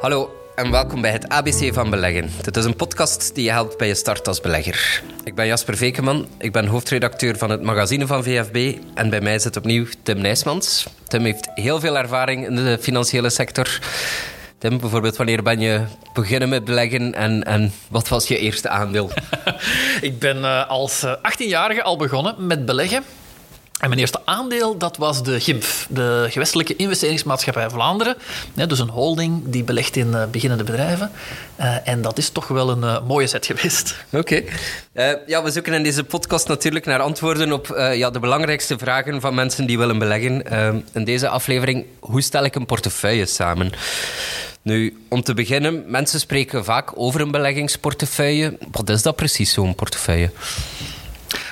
Hallo 0.00 0.30
en 0.54 0.70
welkom 0.70 1.00
bij 1.00 1.10
het 1.10 1.28
ABC 1.28 1.74
van 1.74 1.90
Beleggen. 1.90 2.30
Dit 2.42 2.56
is 2.56 2.64
een 2.64 2.76
podcast 2.76 3.34
die 3.34 3.44
je 3.44 3.50
helpt 3.50 3.78
bij 3.78 3.88
je 3.88 3.94
start 3.94 4.28
als 4.28 4.40
belegger. 4.40 5.02
Ik 5.24 5.34
ben 5.34 5.46
Jasper 5.46 5.76
Vekeman, 5.76 6.26
ik 6.38 6.52
ben 6.52 6.66
hoofdredacteur 6.66 7.38
van 7.38 7.50
het 7.50 7.62
magazine 7.62 8.06
van 8.06 8.22
VFB 8.22 8.78
en 8.94 9.10
bij 9.10 9.20
mij 9.20 9.38
zit 9.38 9.56
opnieuw 9.56 9.86
Tim 10.02 10.18
Nijsmans. 10.18 10.86
Tim 11.08 11.24
heeft 11.24 11.50
heel 11.54 11.80
veel 11.80 11.98
ervaring 11.98 12.46
in 12.46 12.54
de 12.54 12.78
financiële 12.80 13.30
sector. 13.30 13.78
Tim, 14.58 14.78
bijvoorbeeld, 14.80 15.16
wanneer 15.16 15.42
ben 15.42 15.60
je 15.60 15.82
beginnen 16.12 16.48
met 16.48 16.64
beleggen 16.64 17.14
en, 17.14 17.44
en 17.44 17.72
wat 17.88 18.08
was 18.08 18.28
je 18.28 18.38
eerste 18.38 18.68
aandeel? 18.68 19.10
ik 20.00 20.18
ben 20.18 20.36
uh, 20.36 20.68
als 20.68 21.06
18-jarige 21.06 21.82
al 21.82 21.96
begonnen 21.96 22.46
met 22.46 22.66
beleggen. 22.66 23.04
En 23.78 23.88
mijn 23.88 24.00
eerste 24.00 24.20
aandeel, 24.24 24.76
dat 24.76 24.96
was 24.96 25.22
de 25.22 25.40
GIMF, 25.40 25.86
de 25.90 26.26
Gewestelijke 26.30 26.76
Investeringsmaatschappij 26.76 27.70
Vlaanderen. 27.70 28.16
dus 28.54 28.78
een 28.78 28.88
holding 28.88 29.42
die 29.44 29.64
belegt 29.64 29.96
in 29.96 30.08
uh, 30.08 30.24
beginnende 30.30 30.64
bedrijven. 30.64 31.10
Uh, 31.60 31.88
en 31.88 32.02
dat 32.02 32.18
is 32.18 32.28
toch 32.28 32.48
wel 32.48 32.70
een 32.70 32.82
uh, 32.82 33.06
mooie 33.06 33.26
set 33.26 33.46
geweest. 33.46 33.94
Oké. 34.12 34.42
Ja, 35.26 35.42
we 35.42 35.50
zoeken 35.50 35.72
in 35.72 35.82
deze 35.82 36.04
podcast 36.04 36.48
natuurlijk 36.48 36.84
naar 36.86 37.00
antwoorden 37.00 37.52
op 37.52 37.66
ja, 37.92 38.10
de 38.10 38.18
belangrijkste 38.18 38.78
vragen 38.78 39.20
van 39.20 39.34
mensen 39.34 39.66
die 39.66 39.78
willen 39.78 39.98
beleggen. 39.98 40.42
in 40.92 41.04
deze 41.04 41.28
aflevering, 41.28 41.84
hoe 42.00 42.20
stel 42.20 42.44
ik 42.44 42.54
een 42.54 42.66
portefeuille 42.66 43.26
samen? 43.26 43.72
Nu, 44.62 44.96
om 45.08 45.22
te 45.22 45.34
beginnen, 45.34 45.84
mensen 45.86 46.20
spreken 46.20 46.64
vaak 46.64 46.90
over 46.94 47.20
een 47.20 47.30
beleggingsportefeuille. 47.30 48.58
Wat 48.70 48.88
is 48.88 49.02
dat 49.02 49.16
precies, 49.16 49.52
zo'n 49.52 49.74
portefeuille? 49.74 50.30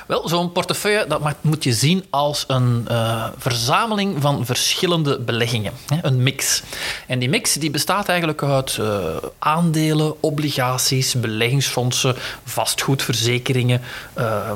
Wel, 0.07 0.29
zo'n 0.29 0.53
portefeuille 0.53 1.07
dat 1.07 1.21
moet 1.41 1.65
je 1.65 1.73
zien 1.73 2.05
als 2.11 2.45
een 2.47 2.87
uh, 2.91 3.29
verzameling 3.39 4.23
van 4.23 4.47
verschillende 4.47 5.19
beleggingen. 5.19 5.73
Hè, 5.87 5.99
een 6.03 6.23
mix. 6.23 6.63
En 7.07 7.19
die 7.19 7.29
mix 7.29 7.53
die 7.55 7.71
bestaat 7.71 8.09
eigenlijk 8.09 8.43
uit 8.43 8.77
uh, 8.81 9.17
aandelen, 9.39 10.23
obligaties, 10.23 11.15
beleggingsfondsen, 11.15 12.17
vastgoedverzekeringen, 12.45 13.81
uh, 14.19 14.51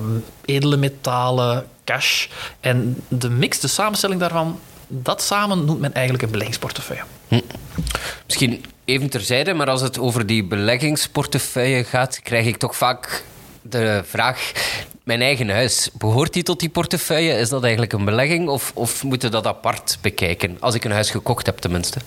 edele 0.44 0.76
metalen, 0.76 1.66
cash. 1.84 2.26
En 2.60 3.02
de 3.08 3.30
mix, 3.30 3.60
de 3.60 3.68
samenstelling 3.68 4.20
daarvan, 4.20 4.60
dat 4.88 5.22
samen 5.22 5.64
noemt 5.64 5.80
men 5.80 5.94
eigenlijk 5.94 6.24
een 6.24 6.30
beleggingsportefeuille. 6.30 7.04
Hm. 7.28 7.40
Misschien 8.26 8.64
even 8.84 9.10
terzijde, 9.10 9.54
maar 9.54 9.70
als 9.70 9.80
het 9.80 9.98
over 9.98 10.26
die 10.26 10.44
beleggingsportefeuille 10.44 11.84
gaat, 11.84 12.20
krijg 12.22 12.46
ik 12.46 12.56
toch 12.56 12.76
vaak 12.76 13.24
de 13.62 14.02
vraag: 14.06 14.52
mijn 15.04 15.22
eigen 15.22 15.48
huis, 15.48 15.90
behoort 15.98 16.32
die 16.32 16.42
tot 16.42 16.60
die 16.60 16.68
portefeuille? 16.68 17.38
Is 17.38 17.48
dat 17.48 17.62
eigenlijk 17.62 17.92
een 17.92 18.04
belegging 18.04 18.48
of, 18.48 18.72
of 18.74 19.02
moeten 19.02 19.30
dat 19.30 19.46
apart 19.46 19.98
bekijken? 20.00 20.56
Als 20.60 20.74
ik 20.74 20.84
een 20.84 20.90
huis 20.90 21.10
gekocht 21.10 21.46
heb, 21.46 21.58
tenminste. 21.58 21.98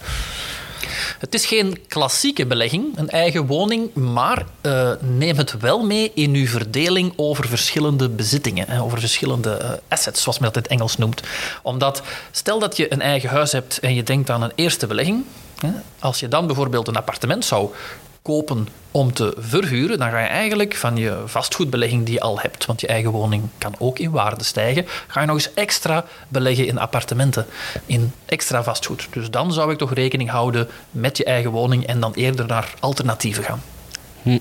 Het 1.19 1.33
is 1.33 1.45
geen 1.45 1.80
klassieke 1.88 2.45
belegging, 2.45 2.97
een 2.97 3.09
eigen 3.09 3.45
woning, 3.45 3.94
maar 3.94 4.45
uh, 4.61 4.91
neem 4.99 5.38
het 5.38 5.58
wel 5.59 5.86
mee 5.86 6.11
in 6.14 6.33
uw 6.33 6.47
verdeling 6.47 7.14
over 7.16 7.47
verschillende 7.47 8.09
bezittingen, 8.09 8.69
hè, 8.69 8.81
over 8.81 8.99
verschillende 8.99 9.59
uh, 9.61 9.69
assets, 9.88 10.21
zoals 10.21 10.39
men 10.39 10.47
dat 10.47 10.55
in 10.55 10.64
het 10.64 10.71
Engels 10.71 10.97
noemt. 10.97 11.21
Omdat, 11.61 12.02
stel 12.31 12.59
dat 12.59 12.77
je 12.77 12.94
een 12.94 13.02
eigen 13.02 13.30
huis 13.30 13.52
hebt 13.52 13.80
en 13.80 13.94
je 13.94 14.03
denkt 14.03 14.30
aan 14.30 14.41
een 14.41 14.52
eerste 14.55 14.88
belegging, 14.88 15.25
hè, 15.59 15.71
als 15.99 16.19
je 16.19 16.27
dan 16.27 16.45
bijvoorbeeld 16.47 16.88
een 16.88 16.95
appartement 16.95 17.45
zou 17.45 17.69
kopen 18.24 18.68
om 18.92 19.14
te 19.14 19.36
verhuren, 19.38 19.98
dan 19.98 20.10
ga 20.10 20.20
je 20.20 20.28
eigenlijk 20.28 20.76
van 20.76 20.98
je 20.98 21.22
vastgoedbelegging 21.26 22.06
die 22.06 22.14
je 22.14 22.22
al 22.22 22.40
hebt, 22.40 22.66
want 22.66 22.82
je 22.82 22.88
eigen 22.88 23.12
woning 23.12 23.44
kan 23.58 23.76
ook 23.80 24.00
in 24.00 24.12
waarde 24.12 24.44
stijgen, 24.44 24.86
ga 25.08 25.22
je 25.22 25.28
nog 25.28 25.36
eens 25.36 25.54
extra 25.54 26.06
beleggen 26.28 26.68
in 26.68 26.80
appartementen, 26.80 27.46
in 27.86 28.12
extra 28.26 28.64
vastgoed. 28.64 29.08
Dus 29.12 29.30
dan 29.30 29.54
zou 29.54 29.72
ik 29.72 29.78
toch 29.78 29.94
rekening 29.94 30.30
houden 30.30 30.68
met 30.92 31.18
je 31.18 31.24
eigen 31.24 31.52
woning 31.52 31.86
en 31.86 32.00
dan 32.00 32.14
eerder 32.14 32.45
naar 32.45 32.73
alternatieven 32.80 33.44
gaan. 33.44 33.62
Hm. 34.22 34.39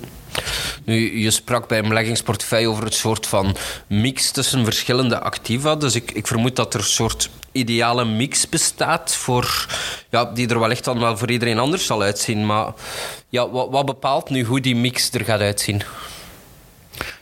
Nu, 0.84 1.18
je 1.20 1.30
sprak 1.30 1.68
bij 1.68 1.78
een 1.78 1.88
beleggingsportefeuille 1.88 2.68
over 2.68 2.84
het 2.84 2.94
soort 2.94 3.26
van 3.26 3.56
mix 3.86 4.30
tussen 4.30 4.64
verschillende 4.64 5.20
activa. 5.20 5.76
Dus 5.76 5.94
ik, 5.94 6.10
ik 6.10 6.26
vermoed 6.26 6.56
dat 6.56 6.74
er 6.74 6.80
een 6.80 6.86
soort 6.86 7.30
ideale 7.52 8.04
mix 8.04 8.48
bestaat 8.48 9.14
voor, 9.14 9.66
ja, 10.10 10.24
die 10.24 10.48
er 10.48 10.60
wellicht 10.60 10.84
dan 10.84 10.98
wel 10.98 11.18
voor 11.18 11.30
iedereen 11.30 11.58
anders 11.58 11.86
zal 11.86 12.02
uitzien. 12.02 12.46
Maar 12.46 12.72
ja, 13.32 13.50
wat, 13.50 13.68
wat 13.70 13.86
bepaalt 13.86 14.30
nu 14.30 14.44
hoe 14.44 14.60
die 14.60 14.76
mix 14.76 15.10
er 15.10 15.24
gaat 15.24 15.40
uitzien? 15.40 15.82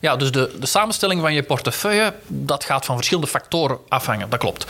Ja, 0.01 0.17
dus 0.17 0.33
de, 0.33 0.57
de 0.61 0.67
samenstelling 0.67 1.21
van 1.21 1.33
je 1.33 1.43
portefeuille, 1.43 2.15
dat 2.27 2.65
gaat 2.65 2.85
van 2.85 2.97
verschillende 2.97 3.31
factoren 3.31 3.79
afhangen. 3.89 4.31
Dat 4.31 4.39
klopt. 4.39 4.67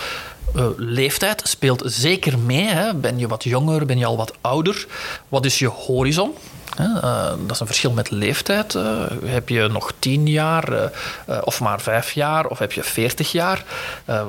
Uh, 0.56 0.66
leeftijd 0.76 1.42
speelt 1.44 1.82
zeker 1.84 2.38
mee. 2.38 2.66
Hè. 2.66 2.94
Ben 2.94 3.18
je 3.18 3.28
wat 3.28 3.44
jonger, 3.44 3.86
ben 3.86 3.98
je 3.98 4.06
al 4.06 4.16
wat 4.16 4.32
ouder? 4.40 4.86
Wat 5.28 5.44
is 5.44 5.58
je 5.58 5.66
horizon? 5.66 6.34
Uh, 6.80 7.24
dat 7.46 7.50
is 7.50 7.60
een 7.60 7.66
verschil 7.66 7.92
met 7.92 8.10
leeftijd. 8.10 8.74
Uh, 8.74 9.02
heb 9.24 9.48
je 9.48 9.68
nog 9.68 9.92
10 9.98 10.26
jaar 10.26 10.90
of 11.44 11.60
maar 11.60 11.80
5 11.80 12.12
jaar 12.12 12.46
of 12.46 12.58
heb 12.58 12.72
je 12.72 12.82
40 12.82 13.32
jaar? 13.32 13.64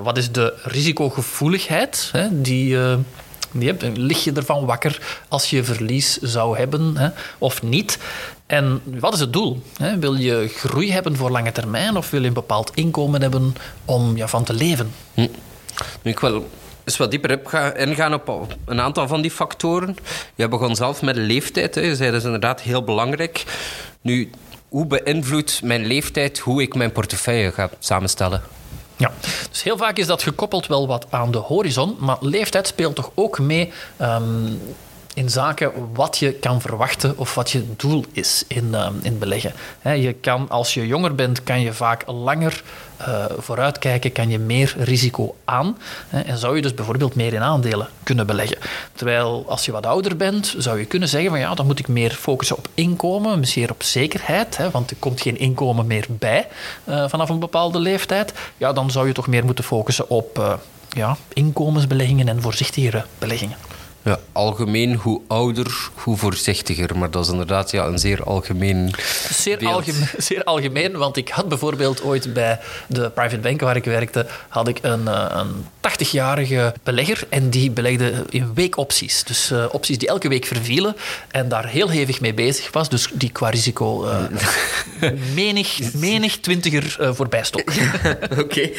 wat 0.03 0.17
is 0.17 0.31
de 0.31 0.53
risicogevoeligheid 0.63 2.11
die, 2.31 2.77
hebt? 3.59 3.97
Lig 3.97 4.23
je 4.23 4.31
ervan 4.31 4.65
wakker 4.65 5.23
als 5.27 5.49
je 5.49 5.63
verlies 5.63 6.17
zou 6.17 6.57
hebben 6.57 6.97
hè, 6.97 7.09
of 7.37 7.61
niet? 7.61 7.97
En 8.45 8.81
wat 8.85 9.13
is 9.13 9.19
het 9.19 9.33
doel? 9.33 9.61
Wil 9.99 10.15
je 10.15 10.47
groei 10.47 10.91
hebben 10.91 11.15
voor 11.15 11.31
lange 11.31 11.51
termijn 11.51 11.97
of 11.97 12.09
wil 12.09 12.21
je 12.21 12.27
een 12.27 12.33
bepaald 12.33 12.71
inkomen 12.73 13.21
hebben 13.21 13.55
om 13.85 14.17
ja, 14.17 14.27
van 14.27 14.43
te 14.43 14.53
leven? 14.53 14.91
Hm. 15.13 15.27
Ik 16.01 16.19
wil 16.19 16.49
eens 16.83 16.97
wat 16.97 17.11
dieper 17.11 17.39
ingaan 17.77 18.13
op 18.13 18.57
een 18.65 18.81
aantal 18.81 19.07
van 19.07 19.21
die 19.21 19.31
factoren. 19.31 19.95
Je 20.35 20.47
begon 20.47 20.75
zelf 20.75 21.01
met 21.01 21.15
leeftijd. 21.15 21.75
Hè. 21.75 21.81
Je 21.81 21.95
zei 21.95 22.11
dat 22.11 22.19
is 22.19 22.25
inderdaad 22.25 22.61
heel 22.61 22.83
belangrijk. 22.83 23.43
Nu, 24.01 24.29
hoe 24.69 24.85
beïnvloedt 24.85 25.61
mijn 25.63 25.85
leeftijd 25.85 26.39
hoe 26.39 26.61
ik 26.61 26.75
mijn 26.75 26.91
portefeuille 26.91 27.51
ga 27.51 27.69
samenstellen? 27.79 28.41
Ja, 29.01 29.11
dus 29.49 29.63
heel 29.63 29.77
vaak 29.77 29.97
is 29.97 30.05
dat 30.05 30.23
gekoppeld 30.23 30.67
wel 30.67 30.87
wat 30.87 31.05
aan 31.09 31.31
de 31.31 31.37
horizon, 31.37 31.95
maar 31.99 32.17
leeftijd 32.19 32.67
speelt 32.67 32.95
toch 32.95 33.11
ook 33.15 33.39
mee 33.39 33.73
um, 34.01 34.59
in 35.13 35.29
zaken 35.29 35.71
wat 35.93 36.17
je 36.17 36.31
kan 36.31 36.61
verwachten 36.61 37.17
of 37.17 37.35
wat 37.35 37.51
je 37.51 37.63
doel 37.75 38.05
is 38.11 38.43
in, 38.47 38.67
uh, 38.71 38.87
in 39.01 39.19
beleggen. 39.19 39.53
je 39.83 40.15
kan, 40.21 40.49
als 40.49 40.73
je 40.73 40.87
jonger 40.87 41.15
bent, 41.15 41.43
kan 41.43 41.61
je 41.61 41.73
vaak 41.73 42.03
langer 42.07 42.63
uh, 43.01 43.25
vooruitkijken, 43.37 44.11
kan 44.11 44.29
je 44.29 44.39
meer 44.39 44.75
risico 44.77 45.35
aan. 45.45 45.77
en 46.09 46.37
zou 46.37 46.55
je 46.55 46.61
dus 46.61 46.73
bijvoorbeeld 46.73 47.15
meer 47.15 47.33
in 47.33 47.41
aandelen 47.41 47.87
kunnen 48.03 48.27
beleggen. 48.27 48.57
Terwijl 48.93 49.45
als 49.47 49.65
je 49.65 49.71
wat 49.71 49.85
ouder 49.85 50.17
bent, 50.17 50.55
zou 50.57 50.79
je 50.79 50.85
kunnen 50.85 51.09
zeggen 51.09 51.29
van 51.29 51.39
ja, 51.39 51.53
dan 51.53 51.65
moet 51.65 51.79
ik 51.79 51.87
meer 51.87 52.11
focussen 52.11 52.57
op 52.57 52.67
inkomen, 52.73 53.39
misschien 53.39 53.69
op 53.69 53.83
zekerheid, 53.83 54.59
want 54.71 54.89
er 54.89 54.95
komt 54.99 55.21
geen 55.21 55.37
inkomen 55.37 55.87
meer 55.87 56.05
bij 56.09 56.47
uh, 56.85 57.09
vanaf 57.09 57.29
een 57.29 57.39
bepaalde 57.39 57.79
leeftijd. 57.79 58.33
Ja, 58.57 58.73
dan 58.73 58.91
zou 58.91 59.07
je 59.07 59.13
toch 59.13 59.27
meer 59.27 59.45
moeten 59.45 59.63
focussen 59.63 60.09
op 60.09 60.59
ja, 60.89 61.17
inkomensbeleggingen 61.33 62.27
en 62.27 62.41
voorzichtigere 62.41 63.05
beleggingen. 63.19 63.57
Ja, 64.03 64.19
algemeen, 64.31 64.95
hoe 64.95 65.21
ouder, 65.27 65.89
hoe 65.93 66.17
voorzichtiger. 66.17 66.97
Maar 66.97 67.11
dat 67.11 67.25
is 67.25 67.31
inderdaad 67.31 67.71
ja, 67.71 67.85
een 67.85 67.99
zeer 67.99 68.23
algemeen. 68.23 68.93
Zeer 69.29 69.67
algemeen, 69.67 70.09
zeer 70.27 70.43
algemeen, 70.43 70.97
want 70.97 71.17
ik 71.17 71.29
had 71.29 71.47
bijvoorbeeld 71.47 72.03
ooit 72.03 72.33
bij 72.33 72.59
de 72.87 73.09
private 73.09 73.37
bank 73.37 73.61
waar 73.61 73.75
ik 73.75 73.85
werkte, 73.85 74.25
had 74.47 74.67
ik 74.67 74.79
een, 74.81 75.07
eh, 75.07 75.25
een 75.29 75.65
80-jarige 75.79 76.73
belegger 76.83 77.23
en 77.29 77.49
die 77.49 77.71
belegde 77.71 78.25
in 78.29 78.53
weekopties. 78.53 79.23
Dus 79.23 79.51
uh, 79.51 79.65
opties 79.71 79.97
die 79.97 80.07
elke 80.07 80.27
week 80.27 80.45
vervielen 80.45 80.95
en 81.27 81.49
daar 81.49 81.67
heel 81.67 81.89
hevig 81.89 82.21
mee 82.21 82.33
bezig 82.33 82.71
was. 82.71 82.89
Dus 82.89 83.09
die 83.13 83.31
qua 83.31 83.49
risico 83.49 84.05
uh, 84.05 85.11
menig, 85.35 85.93
menig 85.93 86.37
twintiger 86.37 86.97
uh, 86.99 87.13
voorbij 87.13 87.43
stok. 87.43 87.71
Oké. 88.43 88.69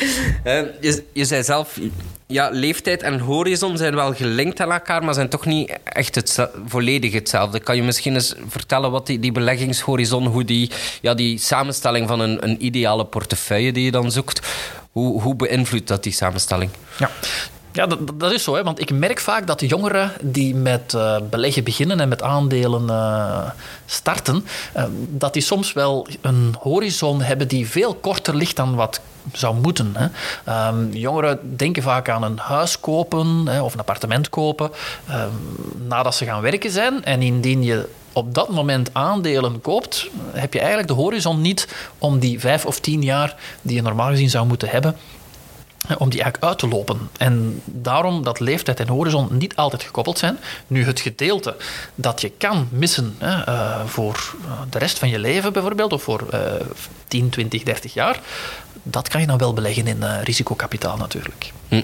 je, 0.81 1.03
je 1.13 1.25
zei 1.25 1.43
zelf, 1.43 1.79
ja, 2.27 2.49
leeftijd 2.53 3.03
en 3.03 3.19
horizon 3.19 3.77
zijn 3.77 3.95
wel 3.95 4.15
gelinkt 4.15 4.61
aan 4.61 4.73
elkaar, 4.73 5.05
maar 5.05 5.15
zijn 5.15 5.29
toch 5.29 5.47
niet 5.47 5.73
echt 5.85 6.15
het, 6.15 6.49
volledig 6.67 7.13
hetzelfde. 7.13 7.61
Kan 7.61 7.77
je 7.77 7.83
misschien 7.83 8.15
eens 8.15 8.35
vertellen 8.49 8.91
wat 8.91 9.07
die, 9.07 9.19
die 9.19 9.33
beleggingshorizon, 9.33 10.27
hoe 10.27 10.45
die, 10.45 10.71
ja, 11.01 11.15
die 11.15 11.39
samenstelling 11.39 12.09
van 12.09 12.21
een, 12.21 12.45
een 12.45 12.65
ideale 12.65 13.05
portefeuille 13.05 13.73
die 13.73 13.85
je 13.85 13.91
dan 13.91 14.11
zoekt, 14.11 14.41
hoe, 14.91 15.21
hoe 15.21 15.35
beïnvloedt 15.35 15.89
dat 15.89 16.03
die 16.03 16.13
samenstelling? 16.13 16.71
Ja. 16.99 17.11
Ja, 17.73 17.87
dat, 17.87 17.99
dat, 18.15 18.33
is 18.33 18.43
zo. 18.43 18.55
Hè? 18.55 18.63
Want 18.63 18.81
ik 18.81 18.91
merk 18.91 19.21
vaak 19.21 19.47
dat 19.47 19.61
de 19.61 19.67
jongeren 19.67 20.13
die 20.21 20.55
met 20.55 20.93
uh, 20.93 21.17
beleggen 21.31 21.65
beginnen 21.65 22.01
en 22.01 22.09
met 22.09 22.23
aandelen 22.23 22.83
uh, 22.83 23.51
starten, 23.87 24.47
uh, 24.77 24.85
dat 25.09 25.33
die 25.33 25.43
soms 25.43 25.73
wel 25.73 26.07
een 26.21 26.55
horizon 26.61 27.23
hebben 27.23 27.49
die 27.49 27.69
veel 27.69 27.95
korter 27.95 28.37
ligt 28.37 28.57
dan 28.57 28.75
wat 28.75 29.01
zou 29.33 29.55
moeten. 29.55 29.95
Hè. 29.97 30.69
Um, 30.69 30.93
jongeren 30.93 31.57
denken 31.57 31.83
vaak 31.83 32.09
aan 32.09 32.23
een 32.23 32.39
huis 32.39 32.81
kopen 32.81 33.47
hè, 33.47 33.63
of 33.63 33.73
een 33.73 33.81
appartement 33.81 34.29
kopen 34.29 34.71
um, 35.11 35.87
nadat 35.89 36.15
ze 36.15 36.25
gaan 36.25 36.41
werken 36.41 36.71
zijn. 36.71 37.05
En 37.05 37.23
indien 37.23 37.63
je 37.63 37.89
op 38.13 38.35
dat 38.35 38.49
moment 38.49 38.95
aandelen 38.95 39.61
koopt, 39.61 40.09
heb 40.33 40.53
je 40.53 40.59
eigenlijk 40.59 40.89
de 40.89 40.95
horizon 40.95 41.41
niet 41.41 41.69
om 41.99 42.19
die 42.19 42.41
vijf 42.41 42.67
of 42.67 42.81
tien 42.81 43.03
jaar 43.03 43.37
die 43.63 43.77
je 43.77 43.83
normaal 43.83 44.09
gezien 44.09 44.31
zou 44.31 44.47
moeten 44.47 44.69
hebben 44.69 44.97
om 45.99 46.11
die 46.11 46.23
eigenlijk 46.23 46.45
uit 46.45 46.59
te 46.59 46.69
lopen. 46.69 47.11
En 47.19 47.63
daarom 47.65 48.23
dat 48.23 48.41
leeftijd 48.41 48.81
en 48.81 48.89
horizon 48.89 49.29
niet 49.31 49.57
altijd 49.57 49.83
gekoppeld 49.83 50.19
zijn. 50.19 50.39
Nu, 50.67 50.85
het 50.85 51.01
gedeelte 51.01 51.57
dat 51.95 52.21
je 52.21 52.33
kan 52.39 52.69
missen 52.71 53.15
hè, 53.19 53.49
uh, 53.49 53.85
voor 53.87 54.35
de 54.71 54.79
rest 54.79 54.99
van 54.99 55.09
je 55.09 55.19
leven 55.19 55.53
bijvoorbeeld, 55.53 55.93
of 55.93 56.03
voor 56.03 56.27
uh, 56.35 56.41
10, 57.09 57.29
20, 57.29 57.63
30 57.63 57.95
jaar, 57.95 58.21
dat 58.83 59.09
kan 59.09 59.21
je 59.21 59.27
dan 59.27 59.39
wel 59.39 59.53
beleggen 59.53 59.87
in 59.87 59.99
uh, 60.01 60.23
risicokapitaal 60.23 60.97
natuurlijk. 60.97 61.53
Hm. 61.69 61.83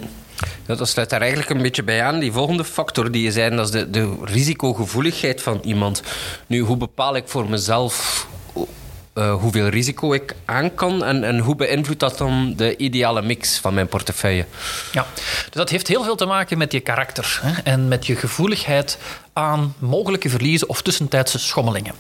Dat 0.66 0.88
sluit 0.88 1.10
daar 1.10 1.20
eigenlijk 1.20 1.50
een 1.50 1.62
beetje 1.62 1.82
bij 1.82 2.02
aan. 2.02 2.18
Die 2.18 2.32
volgende 2.32 2.64
factor 2.64 3.10
die 3.10 3.22
je 3.22 3.32
zei, 3.32 3.56
dat 3.56 3.64
is 3.66 3.70
de, 3.70 3.90
de 3.90 4.16
risicogevoeligheid 4.22 5.42
van 5.42 5.60
iemand. 5.62 6.02
Nu, 6.46 6.60
hoe 6.60 6.76
bepaal 6.76 7.16
ik 7.16 7.28
voor 7.28 7.50
mezelf 7.50 8.26
uh, 9.19 9.35
hoeveel 9.35 9.69
risico 9.69 10.12
ik 10.12 10.35
aan 10.44 10.75
kan 10.75 11.05
en, 11.05 11.25
en 11.25 11.38
hoe 11.38 11.56
beïnvloedt 11.56 12.00
dat 12.00 12.19
dan 12.19 12.55
de 12.56 12.76
ideale 12.76 13.23
mix 13.23 13.59
van 13.59 13.75
mijn 13.75 13.88
portefeuille? 13.88 14.47
Ja, 14.93 15.06
dus 15.15 15.50
dat 15.50 15.70
heeft 15.70 15.88
heel 15.88 16.05
veel 16.05 16.17
te 16.17 16.26
maken 16.26 16.59
met 16.59 16.73
je 16.73 16.81
karakter 16.81 17.41
hè, 17.43 17.62
en 17.62 17.88
met 17.88 18.06
je 18.06 18.17
gevoeligheid 18.17 18.99
aan 19.32 19.75
mogelijke 19.79 20.29
verliezen 20.29 20.69
of 20.69 20.82
tussentijdse 20.82 21.38
schommelingen. 21.38 21.94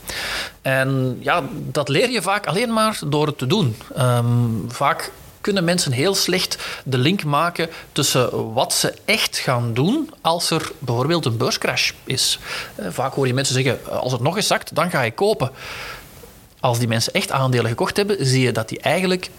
En 0.62 1.18
ja, 1.20 1.42
dat 1.52 1.88
leer 1.88 2.10
je 2.10 2.22
vaak 2.22 2.46
alleen 2.46 2.72
maar 2.72 2.98
door 3.06 3.26
het 3.26 3.38
te 3.38 3.46
doen. 3.46 3.76
Um, 3.98 4.64
vaak 4.68 5.10
kunnen 5.40 5.64
mensen 5.64 5.92
heel 5.92 6.14
slecht 6.14 6.58
de 6.84 6.98
link 6.98 7.24
maken 7.24 7.68
tussen 7.92 8.52
wat 8.52 8.72
ze 8.72 8.94
echt 9.04 9.38
gaan 9.38 9.74
doen 9.74 10.10
als 10.20 10.50
er 10.50 10.70
bijvoorbeeld 10.78 11.24
een 11.24 11.36
beurscrash 11.36 11.92
is. 12.04 12.38
Eh, 12.74 12.86
vaak 12.90 13.14
hoor 13.14 13.26
je 13.26 13.34
mensen 13.34 13.54
zeggen: 13.54 14.00
als 14.00 14.12
het 14.12 14.20
nog 14.20 14.36
eens 14.36 14.46
zakt, 14.46 14.74
dan 14.74 14.90
ga 14.90 15.02
ik 15.02 15.14
kopen 15.14 15.50
als 16.60 16.78
die 16.78 16.88
mensen 16.88 17.12
echt 17.12 17.30
aandelen 17.30 17.68
gekocht 17.68 17.96
hebben, 17.96 18.26
zie 18.26 18.42
je 18.42 18.52
dat 18.52 18.68
die 18.68 18.80
eigenlijk 18.80 19.30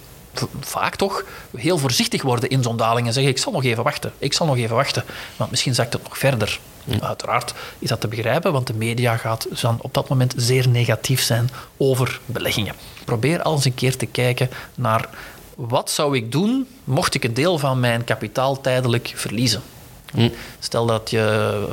vaak 0.59 0.95
toch 0.95 1.23
heel 1.57 1.77
voorzichtig 1.77 2.21
worden 2.21 2.49
in 2.49 2.63
zo'n 2.63 2.77
daling 2.77 3.07
en 3.07 3.13
zeggen: 3.13 3.31
Ik 3.31 3.37
zal 3.37 3.51
nog 3.51 3.63
even 3.63 3.83
wachten, 3.83 4.13
ik 4.17 4.33
zal 4.33 4.45
nog 4.45 4.57
even 4.57 4.75
wachten, 4.75 5.03
want 5.37 5.49
misschien 5.49 5.75
zakt 5.75 5.93
het 5.93 6.03
nog 6.03 6.17
verder. 6.17 6.59
Uiteraard 6.99 7.53
is 7.79 7.89
dat 7.89 8.01
te 8.01 8.07
begrijpen, 8.07 8.51
want 8.51 8.67
de 8.67 8.73
media 8.73 9.17
gaat 9.17 9.47
dan 9.61 9.77
op 9.81 9.93
dat 9.93 10.09
moment 10.09 10.33
zeer 10.37 10.67
negatief 10.67 11.21
zijn 11.21 11.49
over 11.77 12.19
beleggingen. 12.25 12.75
Probeer 13.05 13.41
al 13.41 13.53
eens 13.53 13.65
een 13.65 13.73
keer 13.73 13.97
te 13.97 14.05
kijken 14.05 14.49
naar 14.75 15.09
wat 15.55 15.91
zou 15.91 16.15
ik 16.15 16.31
doen 16.31 16.67
mocht 16.83 17.15
ik 17.15 17.23
een 17.23 17.33
deel 17.33 17.57
van 17.57 17.79
mijn 17.79 18.03
kapitaal 18.03 18.61
tijdelijk 18.61 19.11
verliezen. 19.15 19.61
Hm. 20.13 20.29
Stel 20.59 20.85
dat 20.85 21.09
je 21.09 21.67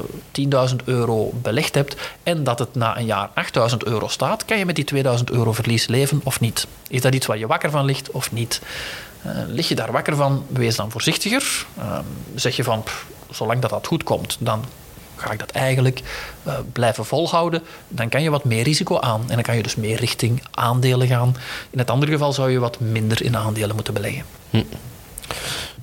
10.000 0.70 0.76
euro 0.84 1.30
belegd 1.42 1.74
hebt 1.74 1.96
en 2.22 2.44
dat 2.44 2.58
het 2.58 2.74
na 2.74 2.98
een 2.98 3.06
jaar 3.06 3.30
8.000 3.70 3.76
euro 3.76 4.08
staat, 4.08 4.44
kan 4.44 4.58
je 4.58 4.66
met 4.66 4.76
die 4.76 5.04
2.000 5.04 5.24
euro 5.24 5.52
verlies 5.52 5.86
leven 5.86 6.20
of 6.24 6.40
niet? 6.40 6.66
Is 6.88 7.00
dat 7.00 7.14
iets 7.14 7.26
waar 7.26 7.38
je 7.38 7.46
wakker 7.46 7.70
van 7.70 7.84
ligt 7.84 8.10
of 8.10 8.32
niet? 8.32 8.60
Uh, 9.26 9.32
lig 9.46 9.68
je 9.68 9.74
daar 9.74 9.92
wakker 9.92 10.16
van, 10.16 10.44
wees 10.48 10.76
dan 10.76 10.90
voorzichtiger. 10.90 11.66
Uh, 11.78 11.98
zeg 12.34 12.56
je 12.56 12.64
van, 12.64 12.84
zolang 13.30 13.60
dat 13.60 13.70
dat 13.70 13.86
goed 13.86 14.02
komt, 14.04 14.36
dan 14.40 14.64
ga 15.16 15.30
ik 15.30 15.38
dat 15.38 15.50
eigenlijk 15.50 16.02
uh, 16.46 16.54
blijven 16.72 17.04
volhouden. 17.04 17.62
Dan 17.88 18.08
kan 18.08 18.22
je 18.22 18.30
wat 18.30 18.44
meer 18.44 18.62
risico 18.62 18.98
aan 18.98 19.20
en 19.20 19.34
dan 19.34 19.42
kan 19.42 19.56
je 19.56 19.62
dus 19.62 19.76
meer 19.76 19.96
richting 19.96 20.42
aandelen 20.50 21.06
gaan. 21.06 21.36
In 21.70 21.78
het 21.78 21.90
andere 21.90 22.12
geval 22.12 22.32
zou 22.32 22.50
je 22.50 22.58
wat 22.58 22.80
minder 22.80 23.22
in 23.22 23.36
aandelen 23.36 23.74
moeten 23.74 23.94
beleggen. 23.94 24.24
Hm. 24.50 24.62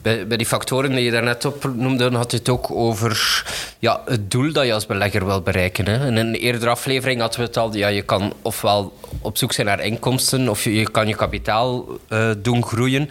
Bij, 0.03 0.27
die 0.27 0.45
factoren 0.45 0.91
die 0.91 1.03
je 1.03 1.11
daarnet 1.11 1.45
opnoemde, 1.45 2.11
had 2.11 2.31
je 2.31 2.37
het 2.37 2.49
ook 2.49 2.71
over 2.71 3.43
ja, 3.79 4.01
het 4.05 4.31
doel 4.31 4.51
dat 4.53 4.65
je 4.65 4.73
als 4.73 4.85
belegger 4.85 5.25
wil 5.25 5.41
bereiken. 5.41 5.85
Hè. 5.85 6.07
In 6.07 6.15
een 6.15 6.35
eerdere 6.35 6.71
aflevering 6.71 7.19
hadden 7.21 7.39
we 7.39 7.45
het 7.45 7.57
al, 7.57 7.75
ja, 7.75 7.87
je 7.87 8.01
kan 8.01 8.33
ofwel 8.41 8.93
op 9.21 9.37
zoek 9.37 9.53
zijn 9.53 9.67
naar 9.67 9.83
inkomsten 9.83 10.49
of 10.49 10.63
je, 10.63 10.75
je 10.75 10.91
kan 10.91 11.07
je 11.07 11.15
kapitaal 11.15 11.85
uh, 12.09 12.31
doen 12.37 12.63
groeien. 12.63 13.09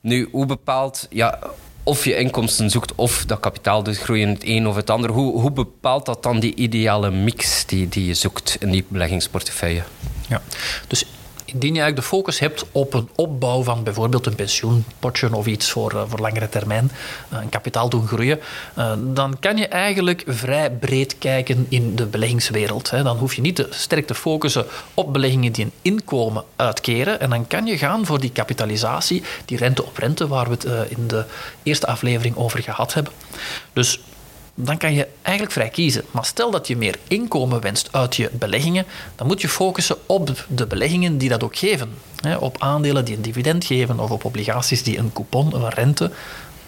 Nu, 0.00 0.28
hoe 0.32 0.46
bepaalt 0.46 1.06
ja, 1.10 1.38
of 1.82 2.04
je 2.04 2.16
inkomsten 2.16 2.70
zoekt 2.70 2.92
of 2.94 3.24
dat 3.24 3.40
kapitaal 3.40 3.82
doet 3.82 3.98
groeien, 3.98 4.28
het 4.28 4.44
een 4.44 4.66
of 4.66 4.76
het 4.76 4.90
ander. 4.90 5.10
Hoe, 5.10 5.40
hoe 5.40 5.52
bepaalt 5.52 6.06
dat 6.06 6.22
dan 6.22 6.40
die 6.40 6.54
ideale 6.54 7.10
mix 7.10 7.66
die, 7.66 7.88
die 7.88 8.06
je 8.06 8.14
zoekt 8.14 8.56
in 8.60 8.70
die 8.70 8.84
beleggingsportefeuille? 8.88 9.82
Ja, 10.28 10.42
dus 10.86 11.04
indien 11.52 11.74
je 11.74 11.80
eigenlijk 11.80 11.96
de 11.96 12.16
focus 12.16 12.38
hebt 12.38 12.64
op 12.72 12.94
een 12.94 13.08
opbouw 13.14 13.62
van 13.62 13.82
bijvoorbeeld 13.82 14.26
een 14.26 14.34
pensioenpotje 14.34 15.34
of 15.34 15.46
iets 15.46 15.70
voor, 15.70 15.94
uh, 15.94 16.02
voor 16.06 16.18
langere 16.18 16.48
termijn, 16.48 16.90
uh, 17.32 17.38
een 17.40 17.48
kapitaal 17.48 17.88
doen 17.88 18.06
groeien, 18.06 18.40
uh, 18.78 18.92
dan 18.98 19.38
kan 19.40 19.56
je 19.56 19.66
eigenlijk 19.66 20.22
vrij 20.26 20.70
breed 20.70 21.18
kijken 21.18 21.66
in 21.68 21.96
de 21.96 22.06
beleggingswereld. 22.06 22.90
Hè. 22.90 23.02
Dan 23.02 23.16
hoef 23.16 23.34
je 23.34 23.40
niet 23.40 23.56
te 23.56 23.66
sterk 23.70 24.06
te 24.06 24.14
focussen 24.14 24.66
op 24.94 25.12
beleggingen 25.12 25.52
die 25.52 25.64
een 25.64 25.72
inkomen 25.82 26.44
uitkeren. 26.56 27.20
En 27.20 27.30
dan 27.30 27.46
kan 27.46 27.66
je 27.66 27.78
gaan 27.78 28.06
voor 28.06 28.20
die 28.20 28.32
kapitalisatie, 28.32 29.22
die 29.44 29.58
rente 29.58 29.84
op 29.84 29.96
rente, 29.96 30.28
waar 30.28 30.44
we 30.44 30.50
het 30.50 30.90
in 30.90 31.06
de 31.06 31.24
eerste 31.62 31.86
aflevering 31.86 32.36
over 32.36 32.62
gehad 32.62 32.94
hebben. 32.94 33.12
Dus 33.72 34.00
dan 34.60 34.76
kan 34.76 34.94
je 34.94 35.08
eigenlijk 35.22 35.56
vrij 35.56 35.68
kiezen. 35.68 36.04
Maar 36.10 36.24
stel 36.24 36.50
dat 36.50 36.66
je 36.66 36.76
meer 36.76 36.98
inkomen 37.08 37.60
wenst 37.60 37.88
uit 37.90 38.16
je 38.16 38.30
beleggingen, 38.32 38.86
dan 39.16 39.26
moet 39.26 39.40
je 39.40 39.48
focussen 39.48 39.96
op 40.06 40.44
de 40.48 40.66
beleggingen 40.66 41.18
die 41.18 41.28
dat 41.28 41.42
ook 41.42 41.56
geven. 41.56 41.90
Op 42.40 42.56
aandelen 42.58 43.04
die 43.04 43.16
een 43.16 43.22
dividend 43.22 43.64
geven 43.64 44.00
of 44.00 44.10
op 44.10 44.24
obligaties 44.24 44.82
die 44.82 44.98
een 44.98 45.12
coupon, 45.12 45.54
een 45.54 45.68
rente 45.68 46.10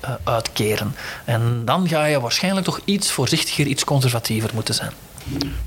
uh, 0.05 0.11
uitkeren. 0.25 0.95
En 1.25 1.63
dan 1.65 1.89
ga 1.89 2.05
je 2.05 2.21
waarschijnlijk 2.21 2.67
toch 2.67 2.81
iets 2.85 3.11
voorzichtiger, 3.11 3.67
iets 3.67 3.85
conservatiever 3.85 4.51
moeten 4.55 4.75
zijn. 4.75 4.93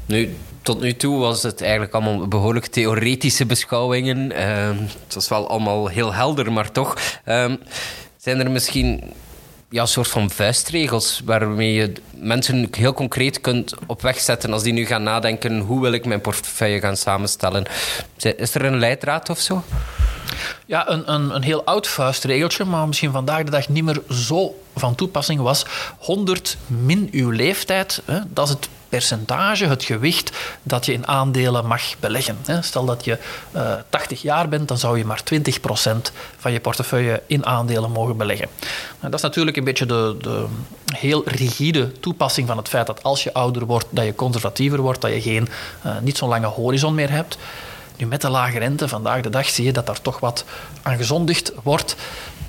Nu, 0.06 0.36
tot 0.62 0.82
nu 0.82 0.96
toe 0.96 1.20
was 1.20 1.44
het 1.44 1.62
eigenlijk 1.62 1.94
allemaal 1.94 2.28
behoorlijk 2.28 2.66
theoretische 2.66 3.46
beschouwingen. 3.46 4.32
Uh, 4.32 4.86
het 5.04 5.14
was 5.14 5.28
wel 5.28 5.50
allemaal 5.50 5.88
heel 5.88 6.14
helder, 6.14 6.52
maar 6.52 6.72
toch. 6.72 6.98
Uh, 7.26 7.54
zijn 8.18 8.40
er 8.40 8.52
misschien 8.52 9.04
ja, 9.74 9.86
soort 9.86 10.08
van 10.08 10.30
vuistregels 10.30 11.22
waarmee 11.26 11.74
je 11.74 11.94
mensen 12.12 12.68
heel 12.72 12.94
concreet 12.94 13.42
kunt 13.42 13.74
op 13.88 14.02
weg 14.02 14.20
zetten 14.20 14.54
als 14.54 14.64
die 14.64 14.74
nu 14.74 14.86
gaan 14.86 15.04
nadenken 15.04 15.60
hoe 15.60 15.82
wil 15.82 15.92
ik 15.92 16.06
mijn 16.06 16.22
portefeuille 16.22 16.80
gaan 16.80 16.98
samenstellen. 16.98 17.66
Is 18.38 18.56
er 18.56 18.66
een 18.66 18.80
leidraad 18.80 19.30
of 19.30 19.40
zo? 19.40 19.64
Ja, 20.66 20.90
een, 20.90 21.14
een, 21.14 21.36
een 21.36 21.44
heel 21.44 21.64
oud 21.64 21.88
vuistregeltje, 21.88 22.66
maar 22.66 22.88
misschien 22.88 23.12
vandaag 23.12 23.44
de 23.44 23.52
dag 23.52 23.70
niet 23.70 23.84
meer 23.84 24.02
zo 24.10 24.56
van 24.76 24.96
toepassing 24.96 25.42
was 25.42 25.66
100 25.98 26.58
min 26.68 27.10
uw 27.12 27.30
leeftijd. 27.30 28.02
Hè, 28.06 28.20
dat 28.28 28.48
is 28.48 28.54
het 28.54 28.70
percentage, 28.90 29.66
het 29.66 29.84
gewicht 29.84 30.32
dat 30.64 30.86
je 30.86 30.94
in 30.94 31.08
aandelen 31.08 31.66
mag 31.66 31.82
beleggen. 32.00 32.38
Stel 32.62 32.86
dat 32.86 33.06
je 33.06 33.18
uh, 33.56 33.74
eh, 33.74 33.80
80 33.90 34.22
jaar 34.22 34.50
bent, 34.50 34.68
dan 34.68 34.78
zou 34.78 34.98
je 34.98 35.06
maar 35.06 35.22
20% 35.34 36.12
van 36.38 36.52
je 36.52 36.60
portefeuille 36.60 37.22
in 37.28 37.46
aandelen 37.46 37.92
mogen 37.92 38.18
beleggen. 38.18 38.48
Nou, 39.00 39.12
dat 39.12 39.14
is 39.14 39.22
natuurlijk 39.22 39.58
een 39.58 39.64
beetje 39.64 39.86
de, 39.86 40.16
de 40.22 40.46
heel 40.96 41.22
rigide 41.26 42.00
toepassing 42.00 42.48
van 42.48 42.58
het 42.58 42.70
feit 42.70 42.88
dat 42.88 43.04
als 43.04 43.24
je 43.24 43.34
ouder 43.34 43.66
wordt, 43.66 43.86
dat 43.90 44.06
je 44.06 44.16
conservatiever 44.16 44.82
wordt, 44.82 45.02
dat 45.02 45.14
je 45.14 45.22
geen, 45.22 45.50
uh, 45.86 45.92
niet 46.02 46.18
zo'n 46.18 46.30
lange 46.30 46.48
horizon 46.48 46.96
meer 46.96 47.12
hebt. 47.12 47.38
Nu, 47.98 48.06
met 48.06 48.22
de 48.22 48.30
lage 48.30 48.60
rente 48.60 48.88
vandaag 48.88 49.22
de 49.22 49.30
dag 49.30 49.50
zie 49.50 49.66
je 49.66 49.74
dat 49.74 49.86
daar 49.86 50.02
toch 50.02 50.20
wat 50.20 50.46
aan 50.82 50.98
gezondigd 50.98 51.52
wordt. 51.64 51.96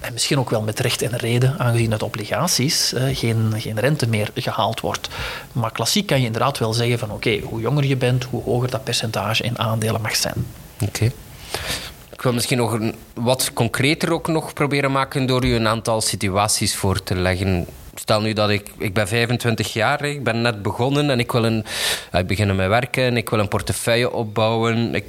En 0.01 0.13
misschien 0.13 0.39
ook 0.39 0.51
wel 0.51 0.63
met 0.63 0.81
recht 0.81 1.03
en 1.03 1.17
reden, 1.17 1.59
aangezien 1.59 1.91
het 1.91 2.03
obligaties 2.03 2.93
eh, 2.93 3.17
geen, 3.17 3.55
geen 3.57 3.81
rente 3.81 4.09
meer 4.09 4.31
gehaald 4.35 4.81
wordt. 4.81 5.09
Maar 5.53 5.73
klassiek 5.73 6.07
kan 6.07 6.21
je 6.21 6.27
inderdaad 6.27 6.59
wel 6.59 6.73
zeggen 6.73 6.99
van 6.99 7.11
oké, 7.11 7.39
hoe 7.39 7.61
jonger 7.61 7.85
je 7.85 7.97
bent, 7.97 8.25
hoe 8.25 8.43
hoger 8.43 8.71
dat 8.71 8.85
percentage 8.85 9.43
in 9.43 9.59
aandelen 9.59 10.01
mag 10.01 10.17
zijn. 10.17 10.47
Oké. 10.81 11.11
Ik 12.13 12.23
wil 12.23 12.33
misschien 12.33 12.59
nog 12.59 12.73
een, 12.73 12.95
wat 13.15 13.53
concreter 13.53 14.13
ook 14.13 14.29
nog 14.29 14.53
proberen 14.53 14.93
maken 14.93 15.27
door 15.27 15.45
u 15.45 15.55
een 15.55 15.69
aantal 15.69 16.01
situaties 16.01 16.77
voor 16.77 17.03
te 17.03 17.15
leggen 17.15 17.67
stel 17.95 18.21
nu 18.21 18.33
dat 18.33 18.51
ik, 18.51 18.71
ik 18.79 18.95
ben 18.95 19.09
25 19.09 19.73
jaar, 19.73 20.05
ik 20.05 20.25
ben 20.25 20.43
net 20.43 20.63
begonnen 20.63 21.11
en 21.11 21.19
ik 21.19 21.33
wil 21.33 21.45
een, 21.45 21.65
ik 22.13 22.27
beginnen 22.27 22.57
met 22.57 22.69
werken, 22.69 23.17
ik 23.17 23.31
wil 23.31 23.39
een 23.39 23.49
portefeuille 23.49 24.13
opbouwen. 24.13 24.95
Ik, 24.95 25.05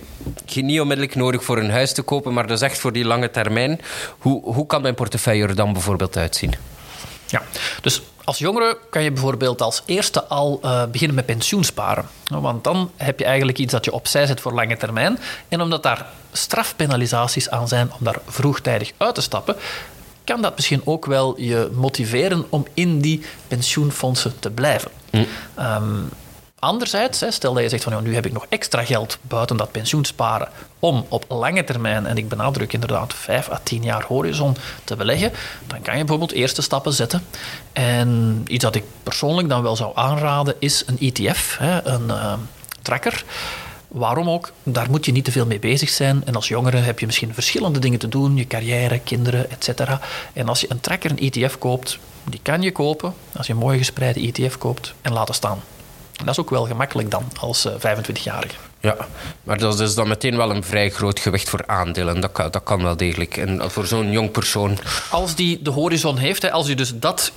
heb 0.46 0.64
niet 0.64 0.80
onmiddellijk 0.80 1.16
nodig 1.16 1.44
voor 1.44 1.58
een 1.58 1.72
huis 1.72 1.94
te 1.94 2.02
kopen, 2.02 2.34
maar 2.34 2.48
dat 2.48 2.58
is 2.58 2.64
echt 2.64 2.78
voor 2.78 2.92
die 2.92 3.06
lange 3.06 3.32
termijn. 3.32 3.82
Hoe, 4.18 4.54
hoe 4.54 4.66
kan 4.66 4.82
mijn 4.82 4.96
portefeuille 4.96 5.48
er 5.48 5.56
dan 5.56 5.74
bijvoorbeeld 5.74 6.18
uitzien? 6.18 6.54
Ja, 7.26 7.42
dus 7.82 8.02
als 8.24 8.38
jongere 8.38 8.78
kan 8.90 9.04
je 9.04 9.12
bijvoorbeeld 9.12 9.62
als 9.62 9.84
eerste 9.86 10.24
al 10.24 10.60
uh, 10.64 10.84
beginnen 10.86 11.16
met 11.16 11.26
pensioensparen. 11.26 12.06
Want 12.28 12.64
dan 12.64 12.92
heb 12.98 13.20
je 13.20 13.26
eigenlijk 13.26 13.58
iets 13.58 13.72
dat 13.72 13.86
je 13.86 13.94
opzij 13.94 14.26
zet 14.26 14.42
voor 14.42 14.54
lange 14.54 14.78
termijn. 14.78 15.20
En 15.48 15.62
omdat 15.62 15.84
daar 15.84 16.06
strafpenalisaties 16.32 17.50
aan 17.50 17.68
zijn 17.68 17.92
om 17.92 18.00
daar 18.00 18.18
vroegtijdig 18.28 18.92
uit 18.98 19.16
te 19.16 19.22
stappen, 19.22 19.56
kan 20.26 20.42
dat 20.42 20.56
misschien 20.56 20.82
ook 20.86 21.06
wel 21.06 21.40
je 21.40 21.70
motiveren 21.74 22.46
om 22.50 22.66
in 22.74 23.00
die 23.00 23.22
pensioenfondsen 23.48 24.40
te 24.40 24.50
blijven. 24.50 24.92
Mm. 25.12 25.26
Um, 25.60 26.10
anderzijds, 26.60 27.24
stel 27.30 27.54
dat 27.54 27.64
je 27.64 27.70
zegt 27.70 27.84
van 27.84 28.04
nu 28.04 28.16
heb 28.16 28.26
ik 28.26 28.32
nog 28.32 28.46
extra 28.50 28.84
geld 28.84 29.18
buiten 29.22 29.58
dat 29.58 29.72
pensioensparen 29.72 30.48
om 30.80 31.06
op 31.10 31.26
lange 31.28 31.64
termijn, 31.64 32.06
en 32.06 32.18
ik 32.18 32.30
benadruk 32.30 32.74
inderdaad 32.74 33.14
5 33.14 33.50
à 33.52 33.60
10 33.64 33.84
jaar 33.84 34.04
horizon 34.08 34.58
te 34.84 34.96
beleggen, 34.96 35.32
dan 35.68 35.82
kan 35.82 35.94
je 35.94 36.00
bijvoorbeeld 36.00 36.32
eerste 36.32 36.62
stappen 36.62 36.94
zetten. 36.94 37.24
En 37.74 38.42
iets 38.48 38.64
dat 38.64 38.76
ik 38.76 38.84
persoonlijk 39.04 39.50
dan 39.50 39.62
wel 39.62 39.76
zou 39.76 39.92
aanraden 39.96 40.56
is 40.60 40.84
een 40.86 41.00
ETF, 41.00 41.60
een 41.84 42.08
uh, 42.08 42.34
tracker 42.82 43.24
Waarom 43.96 44.30
ook? 44.30 44.52
Daar 44.64 44.90
moet 44.90 45.06
je 45.06 45.12
niet 45.12 45.26
te 45.26 45.32
veel 45.32 45.46
mee 45.46 45.60
bezig 45.60 45.90
zijn. 45.90 46.22
En 46.26 46.36
als 46.36 46.48
jongere 46.48 46.78
heb 46.78 47.00
je 47.00 47.06
misschien 47.06 47.34
verschillende 47.34 47.80
dingen 47.80 48.00
te 48.00 48.08
doen. 48.08 48.36
Je 48.36 48.48
carrière, 48.48 49.00
kinderen, 49.00 49.50
etc. 49.52 49.70
En 50.34 50.48
als 50.48 50.62
je 50.62 50.66
een 50.70 50.80
tracker, 50.80 51.12
een 51.12 51.32
ETF 51.32 51.58
koopt, 51.58 52.00
die 52.24 52.40
kan 52.44 52.62
je 52.62 52.72
kopen 52.72 53.14
als 53.38 53.48
je 53.48 53.54
een 53.54 53.60
mooi 53.60 53.78
gespreide 53.78 54.20
ETF 54.20 54.58
koopt 54.58 54.94
en 55.02 55.14
laten 55.14 55.36
staan. 55.36 55.60
En 56.18 56.26
dat 56.26 56.34
is 56.34 56.40
ook 56.40 56.50
wel 56.50 56.66
gemakkelijk 56.66 57.12
dan 57.12 57.24
als 57.40 57.68
25-jarige. 57.68 58.56
Ja, 58.80 58.96
maar 59.44 59.58
dat 59.58 59.80
is 59.80 59.96
dan 59.96 60.08
meteen 60.08 60.38
wel 60.38 60.52
een 60.52 60.64
vrij 60.64 60.90
groot 60.90 61.20
gewicht 61.20 61.50
voor 61.50 61.64
aandelen. 61.66 62.22
Dat 62.22 62.32
kan, 62.32 62.52
dat 62.52 62.64
kan 62.64 62.84
wel 62.84 62.98
degelijk. 62.98 63.38
En 63.38 63.72
voor 63.72 63.86
zo'n 63.86 64.12
jong 64.12 64.32
persoon. 64.32 64.78
Als 65.10 65.36
die 65.36 65.62
de 65.62 65.70
horizon 65.70 66.18
heeft, 66.18 66.52
als 66.52 66.68
je 66.68 66.76
dus 66.76 66.92
dat 66.96 67.32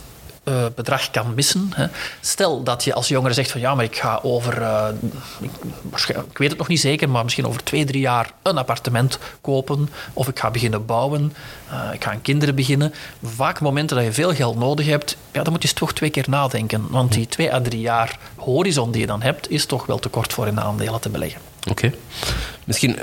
uh, 0.48 0.64
bedrag 0.74 1.10
kan 1.10 1.34
missen. 1.34 1.70
Hè. 1.74 1.86
Stel 2.20 2.62
dat 2.62 2.84
je 2.84 2.94
als 2.94 3.08
jongere 3.08 3.34
zegt 3.34 3.50
van 3.50 3.60
ja, 3.60 3.74
maar 3.74 3.84
ik 3.84 3.96
ga 3.96 4.20
over, 4.22 4.60
uh, 4.60 4.88
ik, 6.30 6.38
weet 6.38 6.48
het 6.48 6.58
nog 6.58 6.68
niet 6.68 6.80
zeker, 6.80 7.08
maar 7.08 7.24
misschien 7.24 7.46
over 7.46 7.64
twee, 7.64 7.84
drie 7.84 8.00
jaar 8.00 8.30
een 8.42 8.58
appartement 8.58 9.18
kopen 9.40 9.88
of 10.12 10.28
ik 10.28 10.38
ga 10.38 10.50
beginnen 10.50 10.86
bouwen, 10.86 11.32
uh, 11.72 11.94
ik 11.94 12.04
ga 12.04 12.10
aan 12.10 12.22
kinderen 12.22 12.54
beginnen. 12.54 12.94
Vaak 13.22 13.60
momenten 13.60 13.96
dat 13.96 14.04
je 14.04 14.12
veel 14.12 14.34
geld 14.34 14.58
nodig 14.58 14.86
hebt, 14.86 15.16
ja, 15.32 15.42
dan 15.42 15.52
moet 15.52 15.62
je 15.62 15.72
toch 15.72 15.92
twee 15.92 16.10
keer 16.10 16.26
nadenken. 16.28 16.86
Want 16.90 17.12
die 17.12 17.26
twee 17.26 17.52
à 17.54 17.60
drie 17.60 17.80
jaar 17.80 18.18
horizon 18.36 18.90
die 18.90 19.00
je 19.00 19.06
dan 19.06 19.22
hebt, 19.22 19.50
is 19.50 19.66
toch 19.66 19.86
wel 19.86 19.98
te 19.98 20.08
kort 20.08 20.32
voor 20.32 20.46
in 20.46 20.60
aandelen 20.60 21.00
te 21.00 21.08
beleggen. 21.08 21.40
Oké. 21.70 21.92
Misschien 22.64 22.98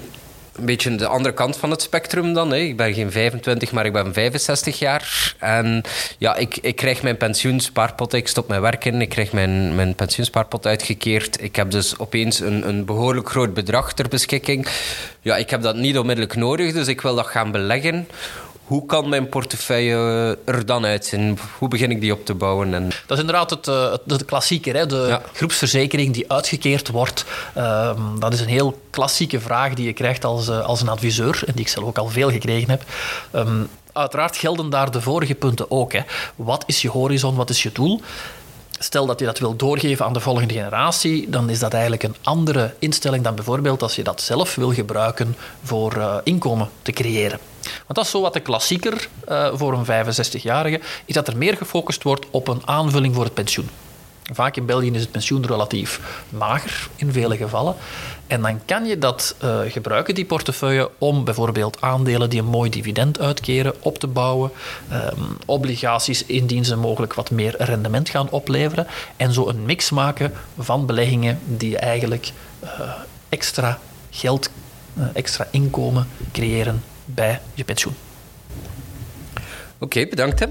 een 0.58 0.66
beetje 0.66 0.96
de 0.96 1.08
andere 1.08 1.34
kant 1.34 1.58
van 1.58 1.72
het 1.72 1.82
spectrum 1.82 2.34
dan. 2.34 2.50
Hè. 2.50 2.58
Ik 2.58 2.78
ben 2.78 2.94
geen 2.94 3.12
25, 3.12 3.72
maar 3.72 3.86
ik 3.86 3.94
ben 3.94 4.14
65 4.14 4.80
jaar. 4.80 5.36
En 5.40 5.82
ja, 6.18 6.36
ik, 6.36 6.58
ik 6.58 6.76
krijg 6.76 7.02
mijn 7.02 7.18
pensioenspaarpot. 7.18 8.14
Ik 8.14 8.28
stop 8.28 8.48
met 8.48 8.60
werken. 8.60 9.02
Ik 9.02 9.10
krijg 9.10 9.32
mijn, 9.32 9.76
mijn 9.76 9.96
pensioenspaarpot 9.96 10.66
uitgekeerd. 10.66 11.42
Ik 11.42 11.56
heb 11.56 11.72
dus 11.72 11.98
opeens 11.98 12.40
een, 12.40 12.68
een 12.68 12.86
behoorlijk 12.86 13.30
groot 13.30 13.54
bedrag 13.54 13.94
ter 13.94 14.08
beschikking. 14.08 14.68
Ja, 15.22 15.36
ik 15.36 15.50
heb 15.50 15.62
dat 15.62 15.76
niet 15.76 15.98
onmiddellijk 15.98 16.36
nodig, 16.36 16.74
dus 16.74 16.88
ik 16.88 17.02
wil 17.02 17.16
dat 17.16 17.28
gaan 17.28 17.52
beleggen. 17.52 18.08
Hoe 18.65 18.86
kan 18.86 19.10
mijn 19.10 19.29
portefeuille 19.29 20.38
er 20.45 20.65
dan 20.65 20.86
uitzien? 20.86 21.39
Hoe 21.57 21.67
begin 21.67 21.91
ik 21.91 22.01
die 22.01 22.13
op 22.13 22.25
te 22.25 22.34
bouwen? 22.34 22.74
En... 22.74 22.84
Dat 22.84 23.17
is 23.17 23.19
inderdaad 23.19 23.50
het, 23.50 23.67
eh, 23.67 23.91
het 23.91 24.19
de 24.19 24.25
klassieker, 24.25 24.75
hè? 24.75 24.86
de 24.86 25.19
groepsverzekering 25.34 26.13
die 26.13 26.31
uitgekeerd 26.31 26.89
wordt. 26.89 27.25
Ehm, 27.53 28.19
dat 28.19 28.34
is 28.34 28.39
een 28.39 28.48
heel 28.48 28.79
klassieke 28.89 29.39
vraag 29.39 29.74
die 29.74 29.86
je 29.86 29.93
krijgt 29.93 30.25
als, 30.25 30.48
eh, 30.48 30.65
als 30.65 30.81
een 30.81 30.89
adviseur 30.89 31.43
en 31.45 31.53
die 31.53 31.65
ik 31.65 31.72
zelf 31.72 31.86
ook 31.86 31.98
al 31.98 32.07
veel 32.07 32.31
gekregen 32.31 32.69
heb. 32.69 32.84
Ehm, 33.31 33.63
uiteraard 33.93 34.38
gelden 34.38 34.69
daar 34.69 34.91
de 34.91 35.01
vorige 35.01 35.36
punten 35.36 35.72
ook. 35.72 35.93
Hè. 35.93 36.01
Wat 36.36 36.63
is 36.67 36.81
je 36.81 36.89
horizon? 36.89 37.36
Wat 37.36 37.50
is 37.50 37.63
je 37.63 37.72
doel? 37.72 38.01
Stel 38.79 39.05
dat 39.05 39.20
je 39.20 39.25
dat 39.25 39.39
wil 39.39 39.55
doorgeven 39.55 40.05
aan 40.05 40.13
de 40.13 40.20
volgende 40.20 40.53
generatie, 40.53 41.29
dan 41.29 41.50
is 41.50 41.60
dat 41.60 41.74
eigenlijk 41.74 42.03
een 42.03 42.15
andere 42.22 42.74
instelling 42.79 43.24
dan 43.24 43.36
bijvoorbeeld 43.36 43.82
als 43.82 43.96
je 43.96 44.03
dat 44.03 44.22
zelf 44.22 44.55
wil 44.55 44.74
gebruiken 44.74 45.36
voor 45.63 45.98
uh, 45.98 46.15
inkomen 46.24 46.70
te 46.82 46.91
creëren. 46.91 47.39
Want 47.62 47.96
dat 47.96 48.05
is 48.05 48.12
zo 48.12 48.22
wat 48.22 48.34
de 48.34 48.39
klassieker 48.39 49.08
uh, 49.29 49.50
voor 49.53 49.74
een 49.74 50.15
65-jarige, 50.15 50.79
is 51.05 51.13
dat 51.13 51.27
er 51.27 51.38
meer 51.38 51.58
gefocust 51.58 52.03
wordt 52.03 52.25
op 52.29 52.48
een 52.48 52.62
aanvulling 52.65 53.15
voor 53.15 53.24
het 53.24 53.34
pensioen. 53.34 53.70
Vaak 54.34 54.55
in 54.58 54.65
België 54.65 54.91
is 54.91 55.01
het 55.01 55.12
pensioen 55.12 55.46
relatief 55.46 56.24
mager 56.29 56.89
in 56.96 57.12
vele 57.12 57.38
gevallen. 57.38 57.75
En 58.27 58.41
dan 58.41 58.65
kan 58.65 58.86
je 58.86 58.98
dat 58.98 59.36
uh, 59.44 59.60
gebruiken, 59.67 60.15
die 60.15 60.25
portefeuille, 60.25 60.89
om 60.98 61.24
bijvoorbeeld 61.24 61.82
aandelen 61.82 62.29
die 62.29 62.39
een 62.39 62.46
mooi 62.46 62.70
dividend 62.70 63.20
uitkeren 63.20 63.74
op 63.79 63.98
te 63.98 64.08
bouwen. 64.08 64.51
Um, 64.91 65.38
obligaties, 65.46 66.25
indien 66.25 66.65
ze 66.65 66.75
mogelijk 66.75 67.13
wat 67.13 67.32
meer 67.32 67.55
rendement 67.58 68.10
gaan 68.10 68.29
opleveren. 68.29 68.88
En 69.17 69.34
zo 69.34 69.48
een 69.48 69.65
mix 69.65 69.89
maken 69.89 70.34
van 70.60 70.86
beleggingen 70.86 71.39
die 71.46 71.77
eigenlijk 71.77 72.32
uh, 72.63 72.70
extra 73.29 73.79
geld, 74.10 74.50
uh, 74.98 75.05
extra 75.13 75.48
inkomen 75.51 76.08
creëren 76.32 76.84
bij 77.05 77.41
je 77.53 77.63
pensioen. 77.63 77.96
Oké, 79.77 80.08
bedankt. 80.08 80.39
Hè. 80.39 80.46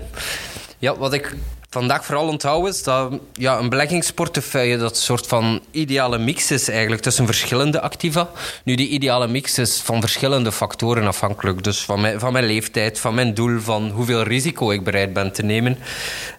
Ja, 0.78 0.96
wat 0.96 1.12
ik 1.12 1.36
vandaag 1.74 2.04
vooral 2.04 2.28
onthouden 2.28 2.70
is 2.70 2.82
dat 2.82 3.12
ja, 3.32 3.58
een 3.58 3.68
beleggingsportefeuille 3.68 4.76
dat 4.76 4.90
een 4.90 4.96
soort 4.96 5.26
van 5.26 5.60
ideale 5.70 6.18
mix 6.18 6.50
is 6.50 6.68
eigenlijk 6.68 7.02
tussen 7.02 7.26
verschillende 7.26 7.80
activa. 7.80 8.30
Nu, 8.64 8.74
die 8.74 8.88
ideale 8.88 9.26
mix 9.28 9.58
is 9.58 9.80
van 9.80 10.00
verschillende 10.00 10.52
factoren 10.52 11.06
afhankelijk. 11.06 11.64
Dus 11.64 11.84
van 11.84 12.00
mijn, 12.00 12.20
van 12.20 12.32
mijn 12.32 12.44
leeftijd, 12.44 12.98
van 12.98 13.14
mijn 13.14 13.34
doel, 13.34 13.60
van 13.60 13.90
hoeveel 13.90 14.22
risico 14.22 14.70
ik 14.70 14.84
bereid 14.84 15.12
ben 15.12 15.32
te 15.32 15.42
nemen. 15.42 15.78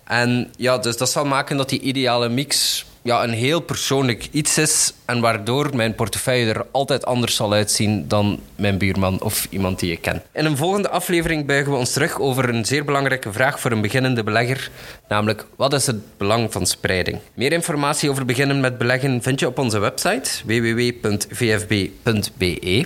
En 0.04 0.51
ja, 0.58 0.77
dus 0.77 0.98
dat 0.98 1.10
zal 1.10 1.25
maken 1.25 1.58
dat 1.58 1.70
die 1.70 1.80
ideale 1.80 2.30
mix 2.30 2.86
ja, 3.06 3.24
een 3.24 3.34
heel 3.34 3.60
persoonlijk 3.60 4.28
iets 4.32 4.58
is 4.58 4.94
en 5.06 5.20
waardoor 5.20 5.76
mijn 5.76 5.96
portefeuille 5.96 6.54
er 6.54 6.66
altijd 6.72 7.06
anders 7.06 7.36
zal 7.36 7.54
uitzien 7.54 8.08
dan 8.08 8.40
mijn 8.56 8.78
buurman 8.78 9.22
of 9.22 9.48
iemand 9.50 9.80
die 9.80 9.92
ik 9.92 10.02
ken. 10.02 10.24
In 10.34 10.46
een 10.46 10.58
volgende 10.58 10.90
aflevering 10.90 11.46
buigen 11.46 11.72
we 11.72 11.78
ons 11.78 11.94
terug 11.94 12.20
over 12.20 12.50
een 12.50 12.66
zeer 12.66 12.86
belangrijke 12.86 13.32
vraag 13.32 13.60
voor 13.60 13.72
een 13.72 13.82
beginnende 13.82 14.24
belegger, 14.24 14.70
namelijk 15.08 15.46
wat 15.56 15.74
is 15.74 15.86
het 15.86 16.18
belang 16.18 16.52
van 16.52 16.66
spreiding? 16.66 17.20
Meer 17.34 17.52
informatie 17.52 18.10
over 18.10 18.26
beginnen 18.26 18.60
met 18.60 18.78
beleggen 18.78 19.22
vind 19.22 19.40
je 19.40 19.48
op 19.48 19.58
onze 19.58 19.80
website 19.80 20.30
www.vfb.be. 20.46 21.90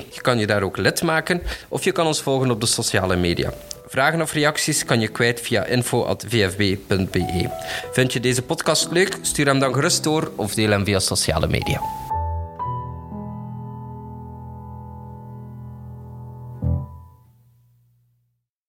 Je 0.09 0.21
kan 0.21 0.39
je 0.39 0.47
daar 0.47 0.63
ook 0.63 0.77
lid 0.77 1.03
maken 1.03 1.41
of 1.67 1.83
je 1.83 1.91
kan 1.91 2.05
ons 2.05 2.21
volgen 2.21 2.51
op 2.51 2.61
de 2.61 2.67
sociale 2.67 3.15
media. 3.15 3.53
Vragen 3.89 4.21
of 4.21 4.33
reacties 4.33 4.85
kan 4.85 4.99
je 4.99 5.07
kwijt 5.07 5.41
via 5.41 5.65
info.vfb.be. 5.65 7.49
Vind 7.91 8.13
je 8.13 8.19
deze 8.19 8.41
podcast 8.41 8.91
leuk? 8.91 9.17
Stuur 9.21 9.45
hem 9.45 9.59
dan 9.59 9.73
gerust 9.73 10.03
door 10.03 10.31
of 10.35 10.53
deel 10.53 10.69
hem 10.69 10.85
via 10.85 10.99
sociale 10.99 11.47
media. 11.47 11.81